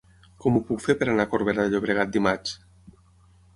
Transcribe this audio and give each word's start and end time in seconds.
Com 0.45 0.55
ho 0.55 0.61
puc 0.69 0.81
fer 0.85 0.95
per 1.01 1.09
anar 1.11 1.27
a 1.27 1.31
Corbera 1.35 1.67
de 1.69 1.73
Llobregat 1.75 2.17
dimarts? 2.17 2.59